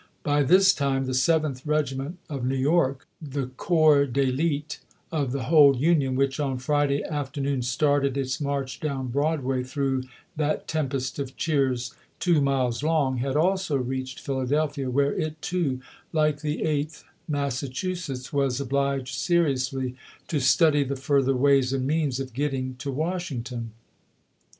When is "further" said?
20.95-21.35